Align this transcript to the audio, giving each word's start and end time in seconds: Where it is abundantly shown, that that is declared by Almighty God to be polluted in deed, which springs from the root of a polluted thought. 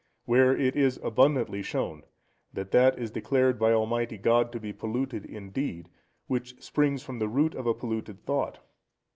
Where 0.25 0.57
it 0.57 0.75
is 0.75 0.99
abundantly 1.03 1.61
shown, 1.61 2.01
that 2.53 2.71
that 2.71 2.97
is 2.97 3.11
declared 3.11 3.59
by 3.59 3.71
Almighty 3.71 4.17
God 4.17 4.51
to 4.51 4.59
be 4.59 4.73
polluted 4.73 5.25
in 5.27 5.51
deed, 5.51 5.89
which 6.25 6.59
springs 6.59 7.03
from 7.03 7.19
the 7.19 7.29
root 7.29 7.53
of 7.53 7.67
a 7.67 7.75
polluted 7.75 8.25
thought. 8.25 8.57